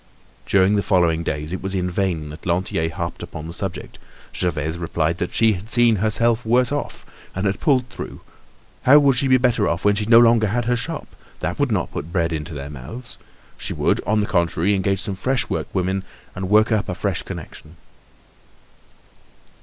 During 0.47 0.77
the 0.77 0.81
following 0.81 1.21
days 1.21 1.53
it 1.53 1.61
was 1.61 1.75
in 1.75 1.87
vain 1.87 2.29
that 2.29 2.47
Lantier 2.47 2.89
harped 2.89 3.21
upon 3.21 3.45
the 3.45 3.53
subject. 3.53 3.99
Gervaise 4.33 4.79
replied 4.79 5.17
that 5.17 5.35
she 5.35 5.53
had 5.53 5.69
seen 5.69 5.97
herself 5.97 6.43
worse 6.43 6.71
off 6.71 7.05
and 7.35 7.45
had 7.45 7.59
pulled 7.59 7.87
through. 7.87 8.21
How 8.81 8.97
would 8.97 9.15
she 9.15 9.27
be 9.27 9.37
better 9.37 9.67
off 9.67 9.85
when 9.85 9.93
she 9.93 10.07
no 10.07 10.17
longer 10.17 10.47
had 10.47 10.65
her 10.65 10.75
shop? 10.75 11.15
That 11.41 11.59
would 11.59 11.71
not 11.71 11.91
put 11.91 12.11
bread 12.11 12.33
into 12.33 12.55
their 12.55 12.71
mouths. 12.71 13.19
She 13.59 13.73
would, 13.73 14.01
on 14.07 14.21
the 14.21 14.25
contrary, 14.25 14.73
engage 14.73 15.01
some 15.03 15.15
fresh 15.15 15.47
workwomen 15.51 16.01
and 16.33 16.49
work 16.49 16.71
up 16.71 16.89
a 16.89 16.95
fresh 16.95 17.21
connection. 17.21 17.75